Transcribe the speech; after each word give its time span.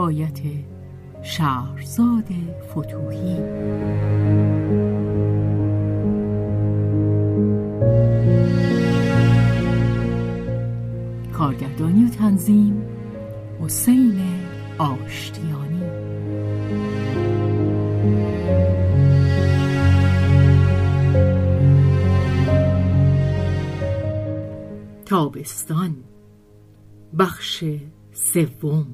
روایت 0.00 0.40
شهرزاد 1.22 2.28
فتوحی 2.70 3.36
کارگردانی 11.32 12.04
و 12.04 12.08
تنظیم 12.08 12.82
حسین 13.60 14.20
آشتیانی. 14.78 15.82
تابستان 25.06 25.96
بخش 27.18 27.64
سوم. 28.12 28.86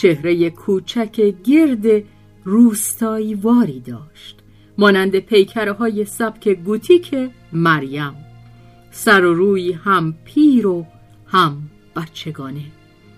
چهره 0.00 0.50
کوچک 0.50 1.34
گرد 1.44 2.04
روستایی 2.44 3.34
واری 3.34 3.80
داشت. 3.80 4.38
مانند 4.78 5.18
پیکره 5.18 5.72
های 5.72 6.04
سبک 6.04 6.48
گوتیک 6.48 7.14
مریم. 7.52 8.14
سر 8.90 9.24
و 9.24 9.34
روی 9.34 9.72
هم 9.72 10.14
پیر 10.24 10.66
و 10.66 10.86
هم 11.26 11.62
بچگانه. 11.96 12.64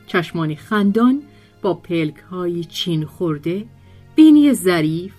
چشمانی 0.06 0.56
خندان 0.56 1.22
با 1.62 1.74
پلک 1.74 2.16
های 2.16 2.64
چین 2.64 3.04
خورده 3.04 3.66
بینی 4.16 4.52
ظریف 4.52 5.12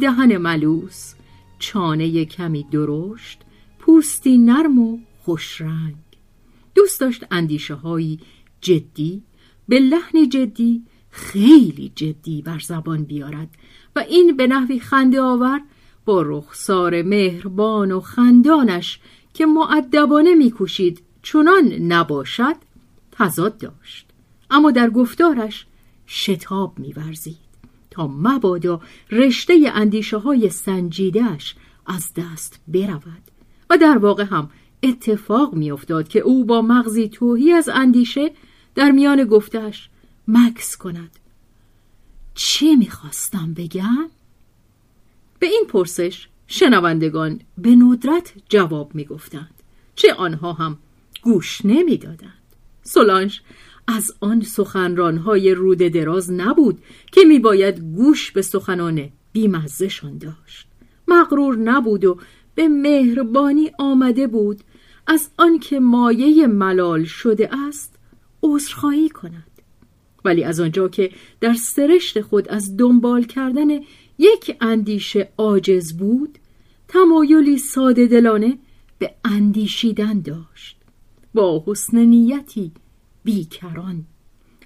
دهن 0.00 0.36
ملوس 0.36 1.14
چانه 1.58 2.24
کمی 2.24 2.66
درشت 2.70 3.40
پوستی 3.78 4.38
نرم 4.38 4.78
و 4.78 4.98
خوشرنگ 5.18 5.94
دوست 6.74 7.00
داشت 7.00 7.24
اندیشه 7.30 7.76
جدی 8.60 9.22
به 9.68 9.78
لحن 9.80 10.28
جدی 10.28 10.84
خیلی 11.14 11.92
جدی 11.94 12.42
بر 12.42 12.58
زبان 12.58 13.04
بیارد 13.04 13.48
و 13.96 13.98
این 13.98 14.36
به 14.36 14.46
نحوی 14.46 14.80
خنده 14.80 15.20
آور 15.20 15.60
با 16.04 16.22
رخسار 16.22 17.02
مهربان 17.02 17.92
و 17.92 18.00
خندانش 18.00 19.00
که 19.34 19.46
معدبانه 19.46 20.34
میکوشید 20.34 21.02
چنان 21.22 21.72
نباشد 21.72 22.56
تضاد 23.12 23.58
داشت. 23.58 24.06
اما 24.50 24.70
در 24.70 24.90
گفتارش 24.90 25.66
شتاب 26.06 26.78
میورزید 26.78 27.36
تا 27.90 28.06
مبادا 28.06 28.80
رشته 29.10 29.70
اندیشه 29.74 30.16
های 30.16 30.48
سنجیدهش 30.50 31.54
از 31.86 32.12
دست 32.16 32.60
برود 32.68 33.22
و 33.70 33.76
در 33.76 33.98
واقع 33.98 34.24
هم 34.24 34.50
اتفاق 34.82 35.54
میافتاد 35.54 36.08
که 36.08 36.18
او 36.18 36.44
با 36.44 36.62
مغزی 36.62 37.08
توهی 37.08 37.52
از 37.52 37.68
اندیشه 37.68 38.30
در 38.74 38.90
میان 38.90 39.24
گفتش 39.24 39.90
مکس 40.28 40.76
کند. 40.76 41.10
چی 42.34 42.76
می‌خواستم 42.76 43.54
بگم؟ 43.54 44.10
به 45.38 45.46
این 45.46 45.64
پرسش 45.68 46.28
شنوندگان 46.46 47.40
به 47.58 47.70
ندرت 47.70 48.32
جواب 48.48 48.94
می‌گفتند. 48.94 49.54
چه 49.94 50.14
آنها 50.14 50.52
هم 50.52 50.78
گوش 51.22 51.60
نمی‌دادند. 51.64 52.42
سولانش 52.82 53.42
از 53.86 54.14
آن 54.20 54.40
سخنرانهای 54.40 55.54
رود 55.54 55.78
دراز 55.78 56.30
نبود 56.30 56.82
که 57.12 57.24
میباید 57.24 57.80
گوش 57.80 58.32
به 58.32 58.42
سخنان 58.42 59.08
بیمزهشان 59.32 60.18
داشت. 60.18 60.66
مغرور 61.08 61.56
نبود 61.56 62.04
و 62.04 62.18
به 62.54 62.68
مهربانی 62.68 63.70
آمده 63.78 64.26
بود 64.26 64.60
از 65.06 65.30
آنکه 65.38 65.80
مایه 65.80 66.46
ملال 66.46 67.04
شده 67.04 67.50
است 67.52 67.94
عذرخواهی 68.42 69.08
کند. 69.08 69.50
ولی 70.24 70.44
از 70.44 70.60
آنجا 70.60 70.88
که 70.88 71.10
در 71.40 71.54
سرشت 71.54 72.20
خود 72.20 72.48
از 72.48 72.76
دنبال 72.76 73.24
کردن 73.24 73.68
یک 74.18 74.56
اندیشه 74.60 75.28
عاجز 75.38 75.92
بود 75.92 76.38
تمایلی 76.88 77.58
ساده 77.58 78.06
دلانه 78.06 78.58
به 78.98 79.14
اندیشیدن 79.24 80.20
داشت. 80.20 80.76
با 81.34 81.64
حسن 81.66 81.98
نیتی 81.98 82.72
بیکران. 83.24 84.04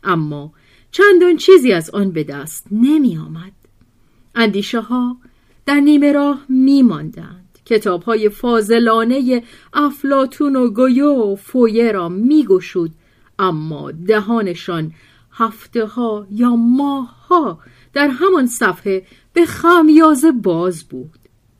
اما 0.04 0.52
چندان 0.90 1.36
چیزی 1.36 1.72
از 1.72 1.90
آن 1.90 2.10
به 2.10 2.24
دست 2.24 2.66
نمی 2.70 3.18
آمد. 3.18 3.52
اندیشه 4.34 4.80
ها 4.80 5.16
در 5.66 5.80
نیمه 5.80 6.12
راه 6.12 6.44
می 6.48 6.82
ماندند. 6.82 7.58
کتاب 7.64 8.02
های 8.02 8.28
فازلانه 8.28 9.42
افلاتون 9.72 10.56
و 10.56 10.70
گویو 10.70 11.12
و 11.12 11.36
فویه 11.36 11.92
را 11.92 12.08
می 12.08 12.44
گشود 12.44 12.90
اما 13.38 13.90
دهانشان 13.90 14.92
هفته 15.38 15.86
ها 15.86 16.26
یا 16.30 16.56
ماه 16.56 17.26
ها 17.28 17.58
در 17.92 18.08
همان 18.08 18.46
صفحه 18.46 19.02
به 19.32 19.46
خمیازه 19.46 20.32
باز 20.32 20.84
بود. 20.84 21.18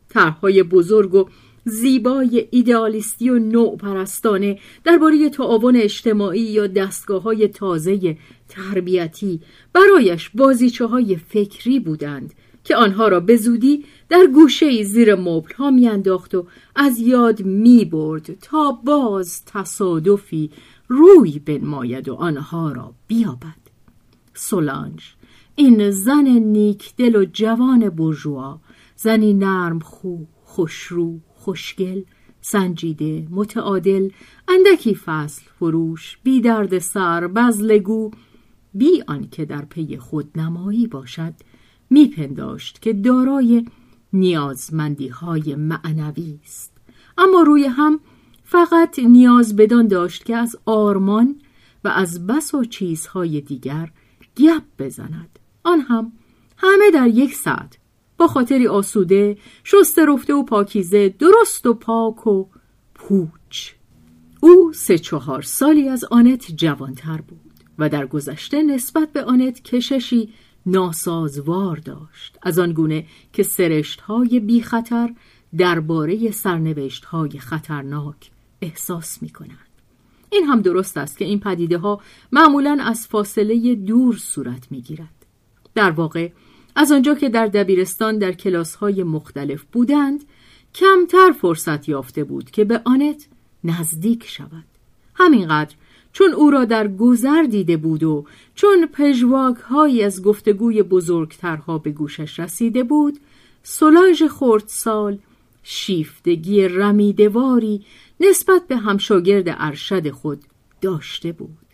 طرحهای 0.08 0.62
بزرگ 0.62 1.14
و 1.14 1.28
زیبای 1.64 2.48
ایدئالیستی 2.50 3.30
و 3.30 3.38
نوع 3.38 3.76
پرستانه 3.76 4.58
درباره 4.84 5.28
تعاون 5.28 5.76
اجتماعی 5.76 6.40
یا 6.40 6.66
دستگاه 6.66 7.22
های 7.22 7.48
تازه 7.48 8.16
تربیتی 8.48 9.40
برایش 9.72 10.30
بازیچه 10.34 10.86
های 10.86 11.16
فکری 11.16 11.80
بودند 11.80 12.34
که 12.64 12.76
آنها 12.76 13.08
را 13.08 13.20
به 13.20 13.36
زودی 13.36 13.84
در 14.08 14.26
گوشه 14.34 14.82
زیر 14.82 15.14
مبل 15.14 15.54
ها 15.54 15.70
میانداخت 15.70 16.34
و 16.34 16.46
از 16.76 16.98
یاد 16.98 17.42
می 17.42 17.84
برد 17.84 18.38
تا 18.40 18.72
باز 18.84 19.44
تصادفی 19.44 20.50
روی 20.88 21.38
بنماید 21.38 22.08
و 22.08 22.14
آنها 22.14 22.72
را 22.72 22.94
بیابد. 23.06 23.67
سولانج. 24.38 25.14
این 25.54 25.90
زن 25.90 26.26
نیک 26.28 26.96
دل 26.96 27.16
و 27.16 27.24
جوان 27.24 27.90
برجوا 27.90 28.60
زنی 28.96 29.34
نرم 29.34 29.78
خو 29.78 30.16
خوشرو 30.44 31.20
خوشگل 31.34 32.02
سنجیده 32.40 33.26
متعادل 33.30 34.10
اندکی 34.48 34.94
فصل 34.94 35.42
فروش 35.58 36.18
بی 36.22 36.40
درد 36.40 36.78
سر 36.78 37.26
بزلگو. 37.26 38.10
بی 38.74 39.02
آنکه 39.06 39.44
در 39.44 39.64
پی 39.64 39.96
خود 39.96 40.38
نمایی 40.38 40.86
باشد 40.86 41.34
میپنداشت 41.90 42.82
که 42.82 42.92
دارای 42.92 43.64
نیازمندی 44.12 45.08
های 45.08 45.54
معنوی 45.54 46.38
است. 46.44 46.72
اما 47.18 47.42
روی 47.42 47.64
هم 47.64 48.00
فقط 48.44 48.98
نیاز 48.98 49.56
بدان 49.56 49.86
داشت 49.86 50.24
که 50.24 50.36
از 50.36 50.56
آرمان 50.66 51.40
و 51.84 51.88
از 51.88 52.26
بس 52.26 52.54
و 52.54 52.64
چیزهای 52.64 53.40
دیگر 53.40 53.90
گپ 54.38 54.62
بزند. 54.78 55.38
آن 55.64 55.80
هم 55.80 56.12
همه 56.56 56.90
در 56.90 57.06
یک 57.06 57.34
ساعت. 57.34 57.78
با 58.18 58.26
خاطری 58.26 58.66
آسوده 58.66 59.38
شسته 59.64 60.06
رفته 60.06 60.34
و 60.34 60.42
پاکیزه 60.42 61.08
درست 61.08 61.66
و 61.66 61.74
پاک 61.74 62.26
و 62.26 62.46
پوچ. 62.94 63.72
او 64.40 64.72
سه 64.72 64.98
چهار 64.98 65.42
سالی 65.42 65.88
از 65.88 66.04
آنت 66.04 66.56
جوانتر 66.56 67.20
بود 67.20 67.54
و 67.78 67.88
در 67.88 68.06
گذشته 68.06 68.62
نسبت 68.62 69.12
به 69.12 69.24
آنت 69.24 69.62
کششی 69.62 70.32
ناسازوار 70.66 71.76
داشت. 71.76 72.38
از 72.42 72.58
آن 72.58 72.72
گونه 72.72 73.06
که 73.32 73.42
سرشت 73.42 74.00
های 74.00 74.40
بی 74.40 74.62
خطر 74.62 75.14
درباره 75.58 76.30
سرنوشت 76.30 77.04
های 77.04 77.38
خطرناک 77.38 78.30
احساس 78.62 79.22
می 79.22 79.30
کنند. 79.30 79.67
این 80.30 80.44
هم 80.44 80.60
درست 80.60 80.96
است 80.96 81.18
که 81.18 81.24
این 81.24 81.40
پدیده 81.40 81.78
ها 81.78 82.00
معمولا 82.32 82.78
از 82.80 83.06
فاصله 83.06 83.74
دور 83.74 84.16
صورت 84.16 84.66
می 84.70 84.80
گیرد. 84.80 85.26
در 85.74 85.90
واقع 85.90 86.28
از 86.76 86.92
آنجا 86.92 87.14
که 87.14 87.28
در 87.28 87.46
دبیرستان 87.46 88.18
در 88.18 88.32
کلاس 88.32 88.74
های 88.74 89.02
مختلف 89.02 89.64
بودند 89.72 90.24
کمتر 90.74 91.32
فرصت 91.40 91.88
یافته 91.88 92.24
بود 92.24 92.50
که 92.50 92.64
به 92.64 92.80
آنت 92.84 93.26
نزدیک 93.64 94.24
شود 94.26 94.64
همینقدر 95.14 95.74
چون 96.12 96.32
او 96.32 96.50
را 96.50 96.64
در 96.64 96.88
گذر 96.88 97.42
دیده 97.42 97.76
بود 97.76 98.02
و 98.02 98.24
چون 98.54 98.86
پژواک 98.86 99.56
هایی 99.56 100.02
از 100.02 100.22
گفتگوی 100.22 100.82
بزرگترها 100.82 101.78
به 101.78 101.90
گوشش 101.90 102.40
رسیده 102.40 102.82
بود 102.82 103.18
سولانژ 103.62 104.22
خردسال 104.22 105.18
شیفتگی 105.70 106.68
رمیدواری 106.68 107.84
نسبت 108.20 108.62
به 108.68 108.76
همشاگرد 108.76 109.44
ارشد 109.48 110.10
خود 110.10 110.44
داشته 110.80 111.32
بود. 111.32 111.66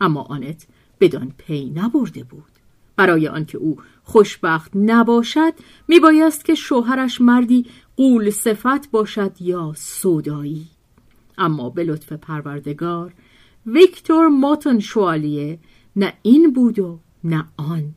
اما 0.00 0.22
آنت 0.22 0.66
بدان 1.00 1.32
پی 1.38 1.70
نبرده 1.70 2.24
بود. 2.24 2.52
برای 2.96 3.28
آنکه 3.28 3.58
او 3.58 3.76
خوشبخت 4.02 4.70
نباشد 4.74 5.52
میبایست 5.88 6.44
که 6.44 6.54
شوهرش 6.54 7.20
مردی 7.20 7.66
قول 7.96 8.30
صفت 8.30 8.90
باشد 8.90 9.32
یا 9.40 9.72
سودایی 9.76 10.66
اما 11.38 11.70
به 11.70 11.84
لطف 11.84 12.12
پروردگار 12.12 13.12
ویکتور 13.66 14.28
ماتون 14.28 14.80
شوالیه 14.80 15.58
نه 15.96 16.12
این 16.22 16.52
بود 16.52 16.78
و 16.78 17.00
نه 17.24 17.44
آن. 17.56 17.94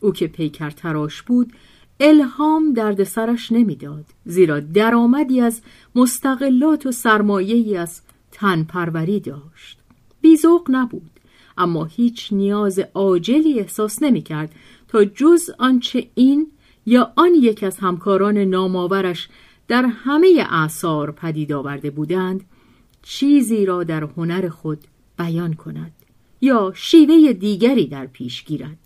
او 0.00 0.12
که 0.12 0.26
پیکر 0.26 0.70
تراش 0.70 1.22
بود 1.22 1.52
الهام 2.00 2.72
درد 2.72 3.04
سرش 3.04 3.52
نمی‌داد 3.52 4.04
زیرا 4.24 4.60
درآمدی 4.60 5.40
از 5.40 5.62
مستقلات 5.94 6.86
و 6.86 6.92
سرمایه‌ای 6.92 7.76
از 7.76 8.00
تن 8.32 8.64
پروری 8.64 9.20
داشت. 9.20 9.78
بیزوق 10.20 10.66
نبود 10.70 11.10
اما 11.58 11.84
هیچ 11.84 12.32
نیاز 12.32 12.78
عاجلی 12.94 13.60
احساس 13.60 14.02
نمی‌کرد 14.02 14.54
تا 14.88 15.04
جز 15.04 15.50
آنچه 15.58 16.08
این 16.14 16.50
یا 16.86 17.12
آن 17.16 17.34
یک 17.34 17.62
از 17.62 17.78
همکاران 17.78 18.38
نامآورش 18.38 19.28
در 19.68 19.86
همه 19.86 20.46
اعثار 20.50 21.12
پدید 21.12 21.52
آورده 21.52 21.90
بودند 21.90 22.44
چیزی 23.02 23.66
را 23.66 23.84
در 23.84 24.04
هنر 24.16 24.48
خود 24.48 24.78
بیان 25.18 25.54
کند 25.54 25.92
یا 26.40 26.72
شیوه 26.74 27.32
دیگری 27.32 27.86
در 27.86 28.06
پیش 28.06 28.44
گیرد. 28.44 28.78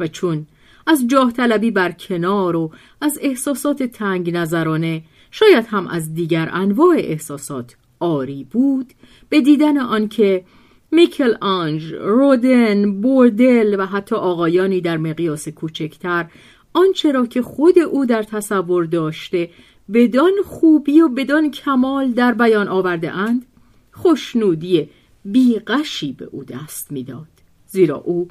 و 0.00 0.06
چون 0.06 0.46
از 0.90 1.06
جاه 1.06 1.32
طلبی 1.32 1.70
بر 1.70 1.92
کنار 1.92 2.56
و 2.56 2.70
از 3.00 3.18
احساسات 3.22 3.82
تنگ 3.82 4.36
نظرانه 4.36 5.02
شاید 5.30 5.66
هم 5.68 5.86
از 5.86 6.14
دیگر 6.14 6.48
انواع 6.52 6.96
احساسات 6.98 7.76
آری 8.00 8.44
بود 8.44 8.92
به 9.28 9.40
دیدن 9.40 9.78
آنکه 9.78 10.44
میکل 10.90 11.34
آنج، 11.40 11.92
رودن، 11.94 13.00
بوردل 13.00 13.76
و 13.78 13.86
حتی 13.86 14.16
آقایانی 14.16 14.80
در 14.80 14.96
مقیاس 14.96 15.48
کوچکتر 15.48 16.26
آنچه 16.72 17.12
را 17.12 17.26
که 17.26 17.42
خود 17.42 17.78
او 17.78 18.06
در 18.06 18.22
تصور 18.22 18.84
داشته 18.84 19.50
بدان 19.92 20.32
خوبی 20.44 21.00
و 21.00 21.08
بدان 21.08 21.50
کمال 21.50 22.10
در 22.10 22.32
بیان 22.34 22.68
آورده 22.68 23.10
اند 23.10 23.46
خوشنودی 23.92 24.88
بیغشی 25.24 26.12
به 26.12 26.24
او 26.24 26.44
دست 26.44 26.92
می‌داد. 26.92 27.28
زیرا 27.66 27.96
او 27.96 28.28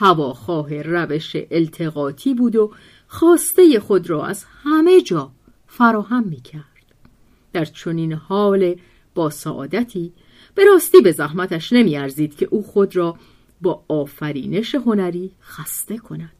هواخواه 0.00 0.82
روش 0.82 1.36
التقاطی 1.50 2.34
بود 2.34 2.56
و 2.56 2.72
خواسته 3.08 3.80
خود 3.80 4.10
را 4.10 4.26
از 4.26 4.44
همه 4.64 5.00
جا 5.00 5.30
فراهم 5.66 6.24
می 6.24 6.40
کرد. 6.40 6.64
در 7.52 7.64
چنین 7.64 8.12
حال 8.12 8.74
با 9.14 9.30
سعادتی 9.30 10.12
به 10.54 10.64
راستی 10.64 11.00
به 11.00 11.12
زحمتش 11.12 11.72
نمی 11.72 11.96
ارزید 11.96 12.36
که 12.36 12.48
او 12.50 12.62
خود 12.62 12.96
را 12.96 13.16
با 13.62 13.84
آفرینش 13.88 14.74
هنری 14.74 15.30
خسته 15.42 15.98
کند. 15.98 16.36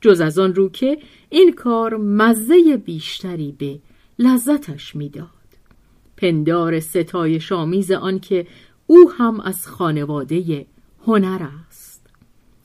جز 0.00 0.20
از 0.20 0.38
آن 0.38 0.54
رو 0.54 0.68
که 0.68 0.98
این 1.30 1.52
کار 1.52 1.96
مزه 1.96 2.76
بیشتری 2.76 3.52
به 3.58 3.78
لذتش 4.18 4.96
می‌داد. 4.96 5.28
پندار 6.16 6.80
ستای 6.80 7.40
شامیز 7.40 7.90
آن 7.90 8.20
که 8.20 8.46
او 8.86 9.12
هم 9.18 9.40
از 9.40 9.66
خانواده 9.66 10.66
هنر 11.06 11.48
است. 11.68 11.71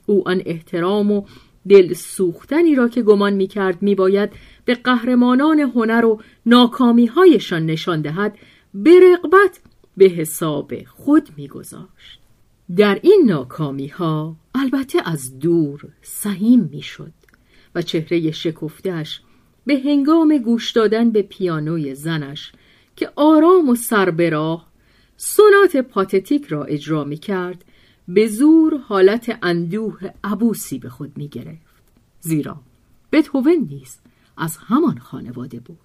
او 0.08 0.30
آن 0.30 0.42
احترام 0.46 1.12
و 1.12 1.26
دل 1.70 1.94
سوختنی 1.94 2.76
را 2.76 2.90
که 2.90 3.02
گمان 3.02 3.34
می 3.34 3.48
کرد 3.48 3.82
می 3.82 3.96
باید 3.96 4.30
به 4.66 4.76
قهرمانان 4.76 5.60
هنر 5.60 6.06
و 6.06 6.22
ناکامی 6.46 7.06
هایشان 7.06 7.66
نشان 7.66 8.02
دهد 8.02 8.38
به 8.74 8.92
رقبت 9.00 9.60
به 9.98 10.06
حساب 10.06 10.84
خود 10.84 11.30
میگذاشت. 11.38 12.20
در 12.76 13.00
این 13.02 13.24
ناکامی 13.28 13.88
ها 13.88 14.36
البته 14.56 15.10
از 15.10 15.40
دور 15.40 15.82
سهیم 16.02 16.70
می‌شد 16.72 17.12
و 17.76 17.82
چهره 17.82 18.32
شکفتش 18.32 19.22
به 19.66 19.80
هنگام 19.86 20.38
گوش 20.38 20.72
دادن 20.72 21.12
به 21.12 21.22
پیانوی 21.22 21.96
زنش 21.96 22.52
که 22.96 23.10
آرام 23.16 23.70
و 23.70 23.76
سربراه 23.76 24.68
سونات 25.18 25.78
پاتتیک 25.78 26.46
را 26.46 26.64
اجرا 26.64 27.04
می 27.04 27.18
کرد 27.18 27.66
به 28.08 28.28
زور 28.28 28.78
حالت 28.78 29.40
اندوه 29.42 30.00
عبوسی 30.24 30.80
به 30.80 30.90
خود 30.90 31.18
می 31.18 31.28
گرفت 31.28 31.84
زیرا 32.20 32.58
بتهوون 33.12 33.68
نیز 33.70 33.98
از 34.38 34.58
همان 34.58 34.98
خانواده 34.98 35.60
بود. 35.60 35.78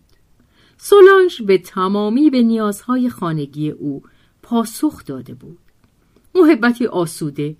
سولانش 0.76 1.42
به 1.42 1.58
تمامی 1.58 2.30
به 2.30 2.42
نیازهای 2.42 3.10
خانگی 3.10 3.70
او 3.70 4.02
پاسخ 4.42 5.04
داده 5.04 5.34
بود. 5.34 5.58
محبتی 6.34 6.86
آسوده 6.86 7.56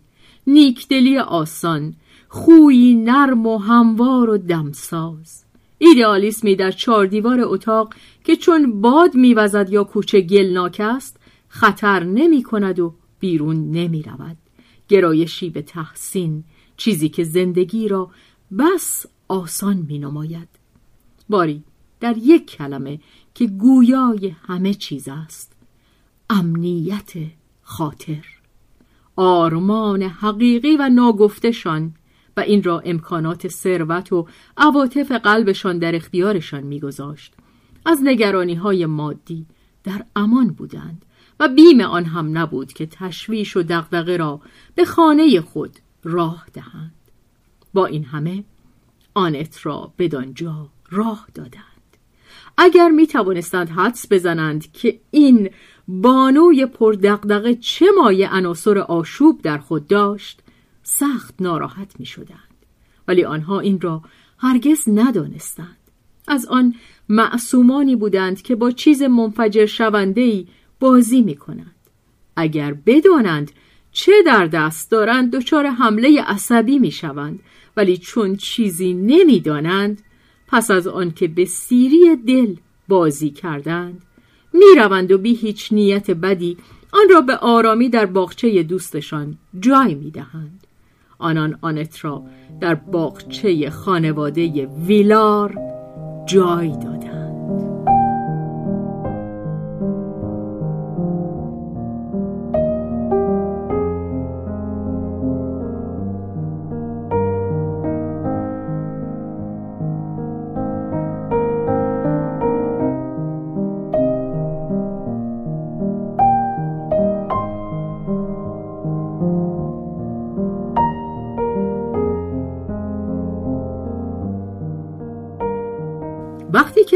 نیکدلی 0.47 1.19
آسان 1.19 1.95
خویی 2.29 2.95
نرم 2.95 3.47
و 3.47 3.59
هموار 3.59 4.31
و 4.31 4.39
دمساز. 4.39 5.45
ایدئالیسمی 5.79 6.57
در 6.57 6.71
چهار 6.71 7.07
دیوار 7.07 7.41
اتاق 7.41 7.95
که 8.25 8.37
چون 8.37 8.81
باد 8.81 9.15
میوزد 9.15 9.73
یا 9.73 9.85
کوچه 9.85 10.21
گلناک 10.21 10.81
است 10.85 11.17
خطر 11.49 12.05
نمی 12.05 12.43
کند 12.43 12.81
و 12.81 12.95
بیرون 13.21 13.71
نمی 13.71 14.03
رود 14.03 14.37
گرایشی 14.93 15.51
به 15.51 15.63
تحسین 15.63 16.45
چیزی 16.77 17.09
که 17.09 17.25
زندگی 17.25 17.89
را 17.89 18.11
بس 18.59 19.07
آسان 19.29 19.77
می 19.77 19.99
نماید 19.99 20.49
باری 21.29 21.65
در 22.01 22.17
یک 22.19 22.47
کلمه 22.47 23.01
که 23.35 23.47
گویای 23.47 24.29
همه 24.29 24.75
چیز 24.75 25.09
است 25.09 25.53
امنیت 26.31 27.13
خاطر. 27.63 28.25
آرمان 29.17 30.03
حقیقی 30.03 30.77
و 30.77 30.89
ناگفتشان 30.89 31.95
و 32.37 32.41
این 32.41 32.63
را 32.63 32.81
امکانات 32.81 33.49
ثروت 33.49 34.13
و 34.13 34.27
عواطف 34.57 35.13
قلبشان 35.13 35.79
در 35.79 35.95
اختیارشان 35.97 36.63
میگذاشت. 36.63 37.35
از 37.87 38.01
نگرانی 38.05 38.55
های 38.55 38.87
مادی 38.87 39.47
در 39.85 40.05
امان 40.17 40.49
بودند. 40.49 41.05
و 41.43 41.49
بیم 41.49 41.81
آن 41.81 42.05
هم 42.05 42.39
نبود 42.39 42.73
که 42.73 42.87
تشویش 42.87 43.57
و 43.57 43.63
دغدغه 43.63 44.17
را 44.17 44.41
به 44.75 44.85
خانه 44.85 45.41
خود 45.41 45.79
راه 46.05 46.47
دهند. 46.53 46.95
با 47.75 47.87
این 47.87 48.05
همه 48.05 48.45
آنت 49.15 49.67
را 49.67 49.93
بدانجا 49.99 50.69
راه 50.91 51.27
دادند. 51.35 51.97
اگر 52.59 52.89
می 52.89 53.07
توانستند 53.07 53.71
حدس 53.71 54.13
بزنند 54.13 54.73
که 54.73 55.01
این 55.11 55.51
بانوی 55.89 56.67
پردقدقه 56.67 57.55
چه 57.55 57.87
مایه 57.97 58.35
عناصر 58.35 58.79
آشوب 58.79 59.43
در 59.43 59.59
خود 59.59 59.87
داشت 59.87 60.41
سخت 60.83 61.35
ناراحت 61.41 62.01
می 62.01 62.07
شدند. 62.07 62.39
ولی 63.09 63.25
آنها 63.25 63.61
این 63.61 63.81
را 63.81 64.03
هرگز 64.39 64.89
ندانستند. 64.89 65.77
از 66.29 66.47
آن 66.47 66.75
معصومانی 67.09 67.97
بودند 67.97 68.43
که 68.43 68.57
با 68.57 68.71
چیز 68.71 69.03
منفجر 69.03 69.67
شوندهی 69.67 70.49
بازی 70.83 71.23
می 71.23 71.37
کنند. 71.37 71.75
اگر 72.37 72.75
بدانند 72.87 73.51
چه 73.93 74.13
در 74.27 74.47
دست 74.47 74.91
دارند 74.91 75.37
دچار 75.37 75.67
حمله 75.67 76.23
عصبی 76.23 76.79
می 76.79 76.91
شوند 76.91 77.41
ولی 77.77 77.97
چون 77.97 78.37
چیزی 78.37 78.95
نمی‌دانند 78.95 80.03
پس 80.49 80.71
از 80.71 80.87
آنکه 80.87 81.29
به 81.29 81.45
سیری 81.45 82.17
دل 82.27 82.55
بازی 82.89 83.31
کردند 83.31 84.03
می‌روند 84.53 85.13
و 85.13 85.19
بی 85.19 85.35
هیچ 85.35 85.73
نیت 85.73 86.11
بدی 86.11 86.57
آن 86.93 87.09
را 87.11 87.21
به 87.21 87.37
آرامی 87.37 87.89
در 87.89 88.07
باغچه 88.07 88.63
دوستشان 88.63 89.39
جای 89.61 89.95
می‌دهند. 89.95 90.67
آنان 91.19 91.59
آنت 91.61 92.05
را 92.05 92.23
در 92.61 92.75
باغچه 92.75 93.71
خانواده 93.71 94.67
ویلار 94.67 95.59
جای 96.27 96.69
دادند. 96.69 97.92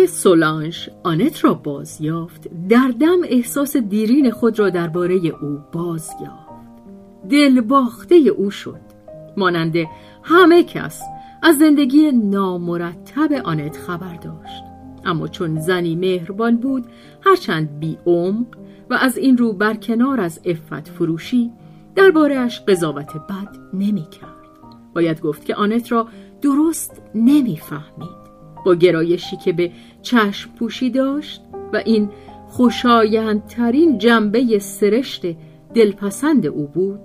سولانش 0.07 0.91
آنت 1.03 1.45
را 1.45 1.55
باز 1.55 2.01
یافت. 2.01 2.49
در 2.69 2.93
دم 3.01 3.19
احساس 3.25 3.77
دیرین 3.77 4.31
خود 4.31 4.59
را 4.59 4.71
درباره 4.71 5.15
او 5.15 5.59
باز 5.73 6.11
یافت. 6.21 6.47
دل 7.31 7.61
باخته 7.61 8.15
او 8.15 8.51
شد. 8.51 8.81
مانند 9.37 9.75
همه 10.23 10.63
کس 10.65 11.03
از 11.43 11.59
زندگی 11.59 12.13
نامرتب 12.13 13.33
آنت 13.45 13.77
خبر 13.77 14.15
داشت. 14.15 14.65
اما 15.05 15.29
چون 15.29 15.61
زنی 15.61 15.97
مهربان 15.97 16.57
بود 16.57 16.85
هرچند 17.21 17.81
بی 17.81 17.99
عمق 18.07 18.47
و 18.91 18.95
از 18.95 19.19
این 19.19 19.39
رو 19.39 19.53
برکنار 19.53 20.21
از 20.21 20.41
افت 20.45 20.89
فروشی 20.89 21.53
دربارهش 21.95 22.61
قضاوت 22.61 23.15
بد 23.15 23.57
نمی 23.75 24.07
کرد. 24.21 24.37
باید 24.95 25.21
گفت 25.21 25.45
که 25.45 25.55
آنت 25.55 25.93
را 25.93 26.09
درست 26.43 27.03
نمی‌فهمید 27.15 28.27
با 28.67 28.75
گرایشی 28.75 29.37
که 29.37 29.53
به 29.53 29.73
چشم 30.07 30.51
پوشی 30.59 30.91
داشت 30.91 31.43
و 31.73 31.77
این 31.77 32.11
خوشایندترین 32.49 33.99
جنبه 33.99 34.59
سرشت 34.59 35.23
دلپسند 35.75 36.47
او 36.47 36.67
بود. 36.67 37.01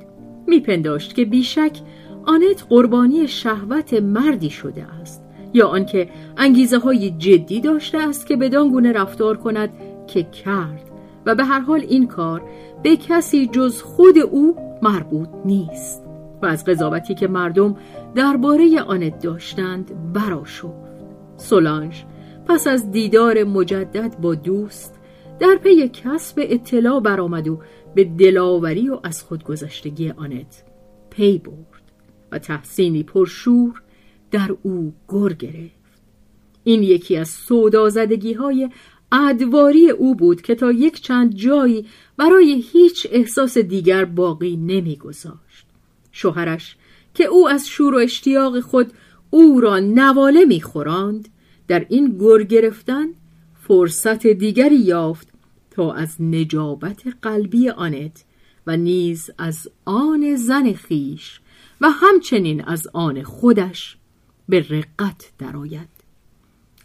میپنداشت 0.48 1.16
که 1.16 1.26
بیشک 1.26 1.80
آنت 2.26 2.66
قربانی 2.70 3.28
شهوت 3.28 3.94
مردی 3.94 4.50
شده 4.50 4.84
است 5.02 5.24
یا 5.54 5.68
آنکه 5.68 6.10
انگیزه 6.38 6.78
های 6.78 7.12
جدی 7.12 7.62
داشته 7.62 7.98
است 7.98 8.28
که 8.28 8.36
بدان 8.36 8.70
گونه 8.70 8.92
رفتار 8.92 9.38
کند 9.38 9.70
که 10.08 10.24
کرد 10.24 10.92
و 11.26 11.36
به 11.36 11.44
هر 11.44 11.60
حال 11.60 11.80
این 11.80 12.08
کار 12.08 12.42
به 12.84 12.98
کسی 12.98 13.48
جز 13.48 13.82
خود 13.82 14.18
او 14.18 14.56
مربوط 14.82 15.30
نیست 15.46 16.04
و 16.42 16.46
از 16.46 16.66
قضاوتی 16.66 17.16
که 17.16 17.28
مردم 17.28 17.76
درباره 18.16 18.82
آنت 18.82 19.20
داشتند 19.20 20.14
براشفت 20.14 20.92
سولانژ 21.38 22.04
پس 22.48 22.68
از 22.68 22.92
دیدار 22.92 23.44
مجدد 23.44 24.18
با 24.22 24.36
دوست 24.36 24.94
در 25.40 25.56
پی 25.64 25.90
کسب 25.90 26.40
اطلاع 26.42 27.00
برآمد 27.00 27.48
و 27.48 27.60
به 27.96 28.04
دلاوری 28.04 28.90
و 28.90 29.00
از 29.04 29.24
خودگذشتگی 29.24 30.10
آنت 30.10 30.64
پی 31.10 31.38
برد 31.38 31.82
و 32.32 32.40
تحسینی 32.40 33.04
پرشور 33.04 33.82
در 34.32 34.56
او 34.62 34.94
گر 35.10 35.34
گرفت. 35.34 36.02
این 36.64 36.84
یکی 36.84 37.18
از 37.18 37.30
سودازدگی 37.30 38.34
های 38.34 38.70
ادواری 39.12 39.90
او 39.90 40.16
بود 40.16 40.42
که 40.42 40.56
تا 40.56 40.72
یک 40.72 41.02
چند 41.02 41.36
جایی 41.36 41.86
برای 42.18 42.64
هیچ 42.72 43.08
احساس 43.12 43.58
دیگر 43.58 44.06
باقی 44.06 44.58
نمیگذاشت. 44.58 45.66
شوهرش 46.12 46.76
که 47.14 47.26
او 47.26 47.50
از 47.50 47.68
شور 47.68 47.96
و 47.96 47.98
اشتیاق 47.98 48.60
خود 48.60 48.94
او 49.30 49.62
را 49.62 49.80
نواله 49.80 50.46
میخوراند 50.46 51.30
در 51.72 51.86
این 51.90 52.18
گر 52.18 52.44
گرفتن 52.44 53.08
فرصت 53.68 54.28
دیگری 54.28 54.76
یافت 54.76 55.28
تا 55.70 55.94
از 55.94 56.22
نجابت 56.22 57.02
قلبی 57.22 57.70
آنت 57.70 58.24
و 58.68 58.78
نیز 58.78 59.30
از 59.38 59.68
آن 59.86 60.36
زن 60.36 60.74
خیش 60.74 61.40
و 61.82 61.90
همچنین 61.90 62.64
از 62.64 62.88
آن 62.94 63.24
خودش 63.24 63.98
به 64.50 64.66
رقت 64.70 65.32
درآید. 65.38 65.90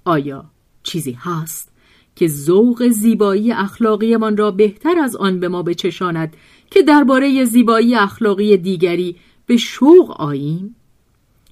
آیا 0.05 0.45
چیزی 0.83 1.13
هست 1.21 1.73
که 2.17 2.29
ذوق 2.29 2.89
زیبایی 2.89 3.53
اخلاقیمان 3.53 4.37
را 4.37 4.51
بهتر 4.51 4.99
از 4.99 5.17
آن 5.17 5.41
به 5.41 5.49
ما 5.49 5.63
بچشاند 5.63 6.37
که 6.71 6.83
درباره 6.83 7.45
زیبایی 7.45 7.95
اخلاقی 7.95 8.57
دیگری 8.57 9.17
به 9.47 9.57
شوق 9.57 10.21
آییم؟ 10.21 10.77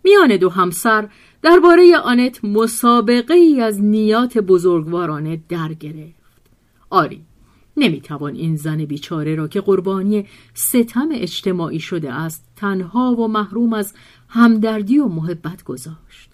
میان 0.04 0.36
دو 0.36 0.50
همسر 0.50 1.08
درباره 1.44 1.96
آنت 1.96 2.44
مسابقه 2.44 3.34
ای 3.34 3.60
از 3.60 3.82
نیات 3.82 4.38
بزرگوارانه 4.38 5.42
در 5.48 5.72
گرفت. 5.72 6.42
آری 6.90 7.24
نمی‌توان 7.76 8.34
این 8.34 8.56
زن 8.56 8.84
بیچاره 8.84 9.34
را 9.34 9.48
که 9.48 9.60
قربانی 9.60 10.26
ستم 10.54 11.08
اجتماعی 11.12 11.80
شده 11.80 12.12
است 12.12 12.44
تنها 12.56 13.14
و 13.14 13.28
محروم 13.28 13.72
از 13.72 13.94
همدردی 14.28 14.98
و 14.98 15.08
محبت 15.08 15.64
گذاشت. 15.64 16.30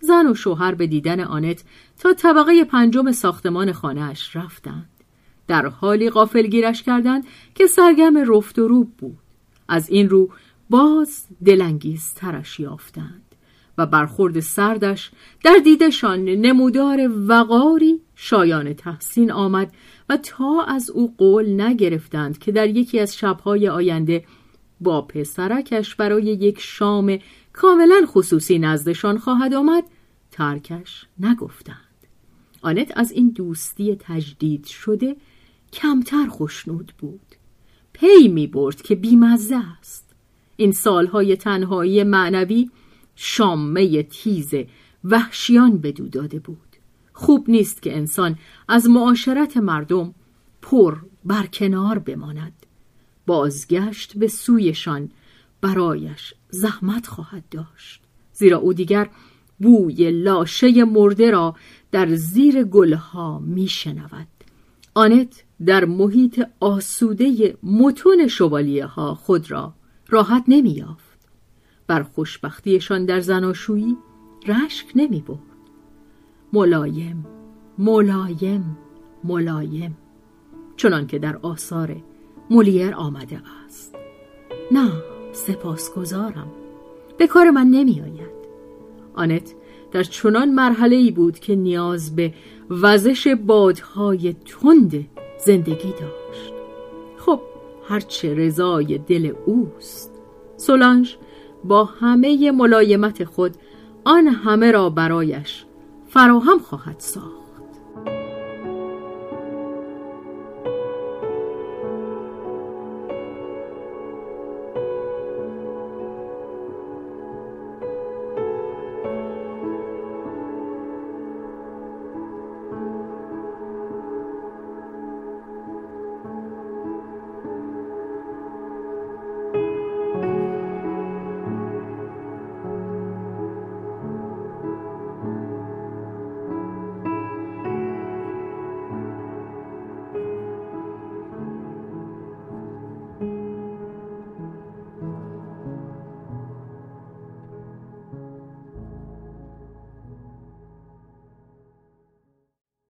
زن 0.00 0.26
و 0.26 0.34
شوهر 0.34 0.74
به 0.74 0.86
دیدن 0.86 1.20
آنت 1.20 1.64
تا 1.98 2.12
طبقه 2.12 2.64
پنجم 2.64 3.12
ساختمان 3.12 3.72
خانهاش 3.72 4.36
رفتند. 4.36 4.90
در 5.46 5.66
حالی 5.66 6.10
غافلگیرش 6.10 6.82
کردند 6.82 7.24
که 7.54 7.66
سرگم 7.66 8.16
رفت 8.16 8.58
و 8.58 8.68
روب 8.68 8.96
بود. 8.98 9.18
از 9.68 9.90
این 9.90 10.08
رو 10.08 10.30
باز 10.70 11.26
دلانگیز 11.44 12.14
ترش 12.14 12.60
یافتند. 12.60 13.33
و 13.78 13.86
برخورد 13.86 14.40
سردش 14.40 15.10
در 15.44 15.56
دیدشان 15.64 16.24
نمودار 16.24 17.10
وقاری 17.26 18.00
شایان 18.14 18.72
تحسین 18.74 19.32
آمد 19.32 19.72
و 20.08 20.16
تا 20.16 20.64
از 20.68 20.90
او 20.90 21.14
قول 21.18 21.60
نگرفتند 21.60 22.38
که 22.38 22.52
در 22.52 22.68
یکی 22.68 23.00
از 23.00 23.16
شبهای 23.16 23.68
آینده 23.68 24.24
با 24.80 25.02
پسرکش 25.02 25.94
برای 25.94 26.24
یک 26.24 26.60
شام 26.60 27.18
کاملا 27.52 28.02
خصوصی 28.06 28.58
نزدشان 28.58 29.18
خواهد 29.18 29.54
آمد 29.54 29.84
ترکش 30.30 31.06
نگفتند. 31.18 31.78
آنت 32.62 32.92
از 32.96 33.12
این 33.12 33.28
دوستی 33.28 33.96
تجدید 34.00 34.64
شده 34.66 35.16
کمتر 35.72 36.26
خوشنود 36.26 36.92
بود. 36.98 37.34
پی 37.92 38.28
می 38.28 38.46
برد 38.46 38.82
که 38.82 38.94
بیمزه 38.94 39.56
است. 39.78 40.14
این 40.56 40.72
سالهای 40.72 41.36
تنهایی 41.36 42.02
معنوی 42.02 42.70
شامه 43.16 44.02
تیز 44.02 44.54
وحشیان 45.04 45.78
بدو 45.78 46.08
داده 46.08 46.38
بود. 46.38 46.58
خوب 47.12 47.50
نیست 47.50 47.82
که 47.82 47.96
انسان 47.96 48.38
از 48.68 48.88
معاشرت 48.88 49.56
مردم 49.56 50.14
پر 50.62 50.96
برکنار 51.24 51.98
بماند. 51.98 52.66
بازگشت 53.26 54.16
به 54.16 54.28
سویشان 54.28 55.10
برایش 55.60 56.34
زحمت 56.50 57.06
خواهد 57.06 57.44
داشت. 57.50 58.02
زیرا 58.32 58.58
او 58.58 58.72
دیگر 58.72 59.10
بوی 59.60 60.10
لاشه 60.10 60.84
مرده 60.84 61.30
را 61.30 61.54
در 61.92 62.14
زیر 62.14 62.64
گلها 62.64 63.38
می 63.38 63.68
شنود 63.68 64.26
آنت 64.94 65.44
در 65.66 65.84
محیط 65.84 66.42
آسوده 66.60 67.56
متون 67.62 68.28
شوالیه 68.28 68.86
ها 68.86 69.14
خود 69.14 69.50
را 69.50 69.74
راحت 70.08 70.44
نمی 70.48 70.84
بر 71.86 72.02
خوشبختیشان 72.02 73.04
در 73.04 73.20
زناشویی 73.20 73.96
رشک 74.46 74.86
نمی 74.94 75.20
برد. 75.20 75.38
ملایم 76.52 77.26
ملایم 77.78 78.78
ملایم. 79.24 79.96
چنان 80.76 81.06
که 81.06 81.18
در 81.18 81.36
آثار 81.36 81.96
مولیر 82.50 82.94
آمده 82.94 83.40
است. 83.66 83.94
نه 84.72 84.92
سپاسگزارم. 85.32 86.52
به 87.18 87.26
کار 87.26 87.50
من 87.50 87.66
نمی 87.66 88.00
آید. 88.00 88.34
آنت 89.14 89.54
در 89.92 90.02
چنان 90.02 90.50
مرحله 90.50 90.96
ای 90.96 91.10
بود 91.10 91.38
که 91.38 91.54
نیاز 91.56 92.16
به 92.16 92.34
وزش 92.70 93.28
بادهای 93.28 94.32
تند 94.32 95.08
زندگی 95.46 95.92
داشت. 95.92 96.54
خب 97.16 97.40
هرچه 97.88 98.34
رضای 98.34 98.98
دل 98.98 99.32
اوست. 99.46 100.10
سولانج 100.56 101.16
با 101.64 101.84
همه 101.84 102.50
ملایمت 102.50 103.24
خود 103.24 103.56
آن 104.04 104.26
همه 104.26 104.70
را 104.70 104.90
برایش 104.90 105.64
فراهم 106.08 106.58
خواهد 106.58 106.96
ساخت. 106.98 107.43